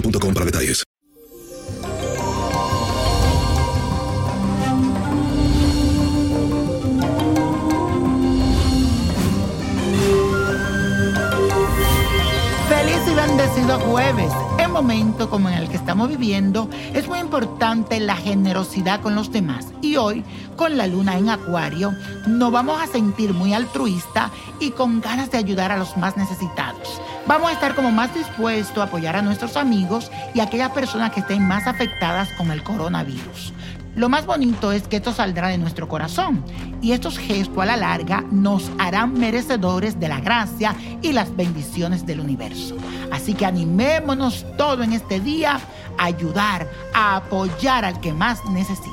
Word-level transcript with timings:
boostmobile.com 0.00 0.34
para 0.34 0.46
detalles. 0.46 0.84
Feliz 12.68 12.98
y 13.06 13.14
bendecido 13.14 13.78
jueves. 13.80 14.32
En 14.58 14.72
momento 14.72 15.28
como 15.28 15.48
en 15.48 15.56
el 15.56 15.68
que 15.68 15.76
estamos 15.76 16.08
viviendo, 16.08 16.68
es 16.94 17.08
muy 17.08 17.18
importante 17.18 17.98
la 18.00 18.16
generosidad 18.16 19.00
con 19.00 19.14
los 19.14 19.32
demás. 19.32 19.66
Y 19.82 19.96
hoy, 19.96 20.24
con 20.56 20.76
la 20.76 20.86
luna 20.86 21.18
en 21.18 21.28
Acuario, 21.28 21.92
nos 22.26 22.52
vamos 22.52 22.80
a 22.80 22.86
sentir 22.86 23.32
muy 23.34 23.52
altruista 23.54 24.30
y 24.60 24.70
con 24.70 25.00
ganas 25.00 25.30
de 25.30 25.38
ayudar 25.38 25.72
a 25.72 25.76
los 25.76 25.96
más 25.96 26.16
necesitados. 26.16 27.00
Vamos 27.26 27.50
a 27.50 27.52
estar 27.52 27.74
como 27.74 27.90
más 27.90 28.12
dispuestos 28.14 28.78
a 28.78 28.84
apoyar 28.84 29.16
a 29.16 29.22
nuestros 29.22 29.56
amigos 29.56 30.10
y 30.34 30.40
a 30.40 30.44
aquellas 30.44 30.70
personas 30.70 31.12
que 31.12 31.20
estén 31.20 31.46
más 31.46 31.66
afectadas 31.66 32.28
con 32.36 32.50
el 32.50 32.62
coronavirus. 32.62 33.52
Lo 33.96 34.08
más 34.08 34.24
bonito 34.24 34.72
es 34.72 34.86
que 34.88 34.96
esto 34.96 35.12
saldrá 35.12 35.48
de 35.48 35.58
nuestro 35.58 35.88
corazón 35.88 36.44
y 36.80 36.92
estos 36.92 37.18
gestos 37.18 37.58
a 37.58 37.66
la 37.66 37.76
larga 37.76 38.24
nos 38.30 38.70
harán 38.78 39.14
merecedores 39.14 39.98
de 39.98 40.08
la 40.08 40.20
gracia 40.20 40.74
y 41.02 41.12
las 41.12 41.34
bendiciones 41.36 42.06
del 42.06 42.20
universo. 42.20 42.76
Así 43.10 43.34
que 43.34 43.46
animémonos 43.46 44.46
todo 44.56 44.82
en 44.82 44.92
este 44.92 45.20
día 45.20 45.60
a 45.98 46.04
ayudar, 46.04 46.68
a 46.94 47.16
apoyar 47.16 47.84
al 47.84 48.00
que 48.00 48.12
más 48.12 48.44
necesite. 48.46 48.90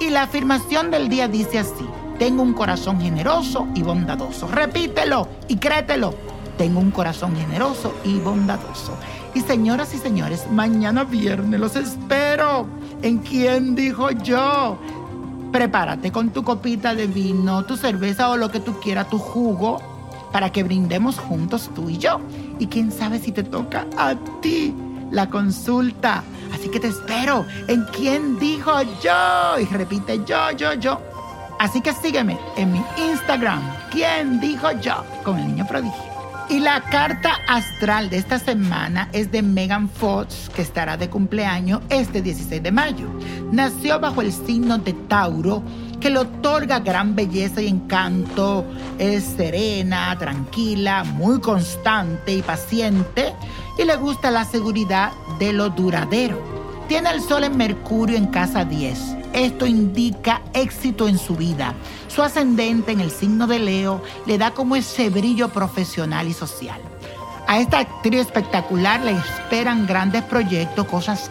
Y 0.00 0.10
la 0.10 0.22
afirmación 0.22 0.90
del 0.90 1.08
día 1.08 1.28
dice 1.28 1.58
así, 1.58 1.86
tengo 2.18 2.42
un 2.42 2.54
corazón 2.54 3.00
generoso 3.00 3.68
y 3.74 3.82
bondadoso. 3.82 4.48
Repítelo 4.48 5.28
y 5.46 5.56
créetelo. 5.56 6.14
Tengo 6.58 6.80
un 6.80 6.90
corazón 6.90 7.36
generoso 7.36 7.94
y 8.04 8.18
bondadoso. 8.18 8.92
Y 9.32 9.40
señoras 9.42 9.94
y 9.94 9.98
señores, 9.98 10.50
mañana 10.50 11.04
viernes 11.04 11.60
los 11.60 11.76
espero. 11.76 12.66
¿En 13.00 13.18
quién 13.18 13.76
dijo 13.76 14.10
yo? 14.10 14.76
Prepárate 15.52 16.10
con 16.10 16.30
tu 16.30 16.42
copita 16.42 16.96
de 16.96 17.06
vino, 17.06 17.64
tu 17.64 17.76
cerveza 17.76 18.28
o 18.30 18.36
lo 18.36 18.50
que 18.50 18.58
tú 18.58 18.80
quieras, 18.80 19.08
tu 19.08 19.20
jugo, 19.20 19.80
para 20.32 20.50
que 20.50 20.64
brindemos 20.64 21.20
juntos 21.20 21.70
tú 21.76 21.88
y 21.88 21.98
yo. 21.98 22.20
Y 22.58 22.66
quién 22.66 22.90
sabe 22.90 23.20
si 23.20 23.30
te 23.30 23.44
toca 23.44 23.86
a 23.96 24.16
ti 24.42 24.74
la 25.12 25.30
consulta. 25.30 26.24
Así 26.52 26.68
que 26.68 26.80
te 26.80 26.88
espero. 26.88 27.46
¿En 27.68 27.84
quién 27.84 28.36
dijo 28.40 28.82
yo? 29.00 29.60
Y 29.60 29.64
repite 29.66 30.24
yo, 30.26 30.50
yo, 30.56 30.74
yo. 30.74 31.00
Así 31.60 31.80
que 31.80 31.92
sígueme 31.92 32.36
en 32.56 32.72
mi 32.72 32.82
Instagram. 32.96 33.60
¿Quién 33.92 34.40
dijo 34.40 34.72
yo? 34.80 35.04
Con 35.22 35.38
el 35.38 35.46
niño 35.46 35.66
prodigio. 35.66 36.07
Y 36.50 36.60
la 36.60 36.80
carta 36.80 37.40
astral 37.46 38.08
de 38.08 38.16
esta 38.16 38.38
semana 38.38 39.10
es 39.12 39.30
de 39.30 39.42
Megan 39.42 39.90
Fox, 39.90 40.50
que 40.56 40.62
estará 40.62 40.96
de 40.96 41.10
cumpleaños 41.10 41.82
este 41.90 42.22
16 42.22 42.62
de 42.62 42.72
mayo. 42.72 43.06
Nació 43.52 44.00
bajo 44.00 44.22
el 44.22 44.32
signo 44.32 44.78
de 44.78 44.94
Tauro, 44.94 45.62
que 46.00 46.08
le 46.08 46.20
otorga 46.20 46.78
gran 46.78 47.14
belleza 47.14 47.60
y 47.60 47.68
encanto. 47.68 48.64
Es 48.98 49.24
serena, 49.24 50.16
tranquila, 50.18 51.04
muy 51.04 51.38
constante 51.38 52.32
y 52.32 52.40
paciente, 52.40 53.34
y 53.76 53.84
le 53.84 53.96
gusta 53.96 54.30
la 54.30 54.46
seguridad 54.46 55.12
de 55.38 55.52
lo 55.52 55.68
duradero. 55.68 56.42
Tiene 56.88 57.10
el 57.10 57.20
sol 57.20 57.44
en 57.44 57.58
Mercurio 57.58 58.16
en 58.16 58.28
casa 58.28 58.64
10. 58.64 59.17
Esto 59.32 59.66
indica 59.66 60.42
éxito 60.52 61.08
en 61.08 61.18
su 61.18 61.36
vida. 61.36 61.74
Su 62.08 62.22
ascendente 62.22 62.92
en 62.92 63.00
el 63.00 63.10
signo 63.10 63.46
de 63.46 63.58
Leo 63.58 64.02
le 64.26 64.38
da 64.38 64.52
como 64.52 64.76
ese 64.76 65.10
brillo 65.10 65.48
profesional 65.50 66.28
y 66.28 66.32
social. 66.32 66.80
A 67.46 67.58
esta 67.60 67.78
actriz 67.78 68.20
espectacular 68.20 69.00
le 69.02 69.12
esperan 69.12 69.86
grandes 69.86 70.22
proyectos, 70.24 70.86
cosas 70.86 71.30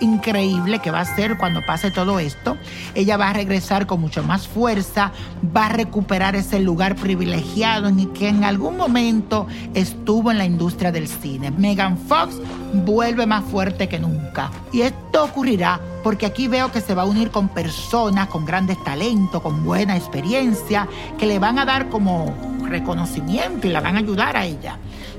increíbles 0.00 0.80
que 0.80 0.90
va 0.90 0.98
a 0.98 1.02
hacer 1.02 1.38
cuando 1.38 1.64
pase 1.64 1.90
todo 1.90 2.18
esto. 2.18 2.56
Ella 2.94 3.16
va 3.16 3.30
a 3.30 3.32
regresar 3.32 3.86
con 3.86 4.00
mucho 4.00 4.22
más 4.22 4.46
fuerza, 4.46 5.12
va 5.56 5.66
a 5.66 5.70
recuperar 5.70 6.36
ese 6.36 6.60
lugar 6.60 6.96
privilegiado 6.96 7.88
en 7.88 7.98
el 7.98 8.12
que 8.12 8.28
en 8.28 8.44
algún 8.44 8.76
momento 8.76 9.46
estuvo 9.74 10.30
en 10.30 10.38
la 10.38 10.44
industria 10.44 10.92
del 10.92 11.08
cine. 11.08 11.50
Megan 11.50 11.96
Fox 11.96 12.36
vuelve 12.72 13.26
más 13.26 13.44
fuerte 13.44 13.88
que 13.88 13.98
nunca. 13.98 14.50
Y 14.72 14.82
esto 14.82 15.24
ocurrirá 15.24 15.80
porque 16.04 16.26
aquí 16.26 16.46
veo 16.46 16.70
que 16.70 16.82
se 16.82 16.94
va 16.94 17.02
a 17.02 17.06
unir 17.06 17.30
con 17.30 17.48
personas 17.48 18.28
con 18.28 18.44
grandes 18.44 18.82
talentos, 18.84 19.42
con 19.42 19.64
buena 19.64 19.96
experiencia, 19.96 20.86
que 21.18 21.26
le 21.26 21.38
van 21.38 21.58
a 21.58 21.64
dar 21.64 21.88
como 21.88 22.32
reconocimiento 22.62 23.66
y 23.66 23.70
la 23.70 23.80
van 23.80 23.96
a 23.96 24.00
ayudar 24.00 24.36
a 24.36 24.44
ella. 24.44 24.78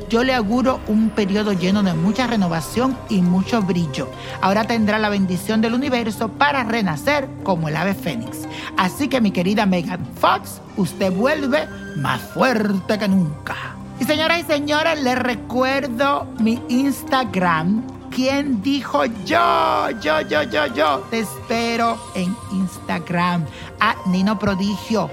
Yo 0.10 0.24
le 0.24 0.36
auguro 0.36 0.80
un 0.88 1.10
periodo 1.10 1.54
lleno 1.54 1.82
de 1.82 1.96
mucha 1.96 2.28
renovación 2.28 2.96
y 3.10 3.22
mucho 3.22 3.64
brillo. 3.64 4.08
Ahora 4.40 4.66
tendrá 4.66 5.00
la 5.00 5.10
bendición 5.10 5.62
del 5.62 5.74
universo 5.74 6.30
para 6.30 6.64
renacer 6.64 7.28
como 7.44 7.68
el 7.68 7.76
ave 7.76 7.96
fénix. 7.96 8.48
Así 8.78 9.08
que 9.08 9.20
mi 9.20 9.32
querida 9.32 9.66
Megan 9.66 10.06
Fox, 10.20 10.62
usted 10.78 11.12
vuelve 11.12 11.68
más 11.98 12.22
fuerte 12.22 13.00
que 13.00 13.08
nunca. 13.08 13.56
Y 14.00 14.04
señoras 14.04 14.42
y 14.42 14.44
señores, 14.44 15.02
les 15.02 15.18
recuerdo 15.18 16.28
mi 16.40 16.62
Instagram. 16.70 17.95
¿Quién 18.16 18.62
dijo 18.62 19.04
yo? 19.26 19.90
Yo, 20.00 20.22
yo, 20.22 20.44
yo, 20.44 20.68
yo. 20.68 21.00
Te 21.12 21.20
espero 21.20 21.98
en 22.16 22.34
Instagram. 22.54 23.46
A 23.82 23.98
Nino 24.06 24.40
Prodigio. 24.40 25.10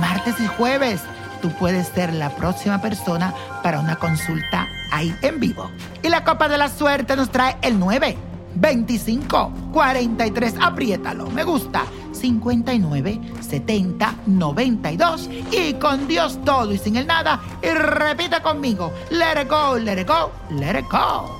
Martes 0.00 0.34
y 0.40 0.46
jueves 0.48 1.00
tú 1.40 1.50
puedes 1.58 1.86
ser 1.88 2.12
la 2.12 2.30
próxima 2.30 2.80
persona 2.80 3.32
para 3.62 3.78
una 3.78 3.94
consulta 3.96 4.66
ahí 4.90 5.14
en 5.22 5.38
vivo. 5.38 5.70
Y 6.02 6.08
la 6.08 6.24
copa 6.24 6.48
de 6.48 6.58
la 6.58 6.68
suerte 6.68 7.14
nos 7.14 7.30
trae 7.30 7.56
el 7.62 7.78
9, 7.78 8.16
25, 8.56 9.52
43, 9.72 10.54
apriétalo, 10.60 11.30
me 11.30 11.44
gusta, 11.44 11.84
59, 12.12 13.20
70, 13.40 14.14
92 14.26 15.30
y 15.52 15.74
con 15.74 16.06
Dios 16.08 16.38
todo 16.44 16.72
y 16.72 16.78
sin 16.78 16.96
el 16.96 17.06
nada 17.06 17.40
y 17.62 17.68
repita 17.68 18.42
conmigo, 18.42 18.92
let 19.10 19.40
it 19.40 19.48
go, 19.48 19.78
let 19.78 20.00
it 20.00 20.08
go, 20.08 20.32
let 20.50 20.78
it 20.78 20.86
go. 20.90 21.39